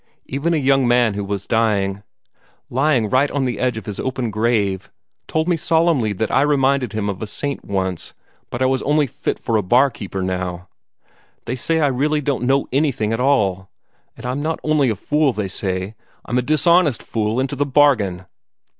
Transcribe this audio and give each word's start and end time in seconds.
Even 0.25 0.51
a 0.51 0.57
young 0.57 0.87
man 0.87 1.13
who 1.13 1.23
was 1.23 1.45
dying 1.45 2.01
lying 2.71 3.07
right 3.07 3.29
on 3.29 3.45
the 3.45 3.59
edge 3.59 3.77
of 3.77 3.85
his 3.85 3.99
open 3.99 4.31
grave 4.31 4.89
told 5.27 5.47
me 5.47 5.55
solemnly 5.55 6.11
that 6.11 6.31
I 6.31 6.41
reminded 6.41 6.91
him 6.93 7.07
of 7.07 7.21
a 7.21 7.27
saint 7.27 7.63
once, 7.63 8.15
but 8.49 8.63
I 8.63 8.65
was 8.65 8.81
only 8.81 9.05
fit 9.05 9.37
for 9.37 9.57
a 9.57 9.61
barkeeper 9.61 10.23
now. 10.23 10.67
They 11.45 11.55
say 11.55 11.81
I 11.81 11.87
really 11.89 12.19
don't 12.19 12.45
know 12.47 12.67
anything 12.73 13.13
at 13.13 13.19
all. 13.19 13.69
And 14.17 14.25
I'm 14.25 14.41
not 14.41 14.59
only 14.63 14.89
a 14.89 14.95
fool, 14.95 15.33
they 15.33 15.47
say, 15.47 15.93
I'm 16.25 16.39
a 16.39 16.41
dishonest 16.41 17.03
fool 17.03 17.39
into 17.39 17.55
the 17.55 17.67
bargain!" 17.67 18.25